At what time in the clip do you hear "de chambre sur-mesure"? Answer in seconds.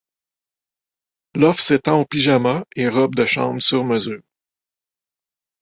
3.13-4.23